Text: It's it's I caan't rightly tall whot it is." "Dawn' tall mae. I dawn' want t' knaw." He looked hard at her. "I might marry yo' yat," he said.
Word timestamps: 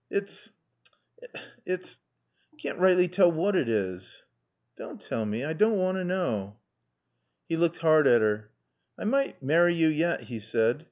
It's 0.09 0.51
it's 1.65 1.99
I 2.53 2.57
caan't 2.57 2.79
rightly 2.79 3.07
tall 3.07 3.31
whot 3.31 3.55
it 3.55 3.69
is." 3.69 4.23
"Dawn' 4.75 4.97
tall 4.97 5.27
mae. 5.27 5.45
I 5.45 5.53
dawn' 5.53 5.77
want 5.77 5.95
t' 5.99 6.03
knaw." 6.03 6.55
He 7.47 7.55
looked 7.55 7.77
hard 7.77 8.07
at 8.07 8.19
her. 8.21 8.49
"I 8.97 9.03
might 9.03 9.43
marry 9.43 9.75
yo' 9.75 9.89
yat," 9.89 10.21
he 10.21 10.39
said. 10.39 10.79